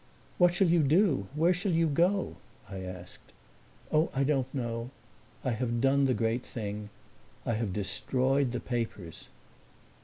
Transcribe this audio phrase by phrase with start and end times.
[0.39, 3.33] "What shall you do where shall you go?" I asked.
[3.91, 4.89] "Oh, I don't know.
[5.43, 6.89] I have done the great thing.
[7.45, 9.29] I have destroyed the papers."